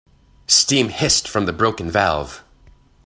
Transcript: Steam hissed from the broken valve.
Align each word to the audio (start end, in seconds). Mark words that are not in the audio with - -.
Steam 0.47 0.89
hissed 0.89 1.27
from 1.27 1.45
the 1.45 1.53
broken 1.53 1.91
valve. 1.91 2.43